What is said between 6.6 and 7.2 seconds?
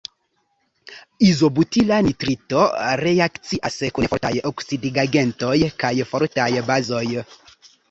bazoj.